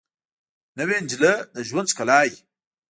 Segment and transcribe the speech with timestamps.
[0.77, 2.35] نوې نجلۍ د ژوند ښکلا وي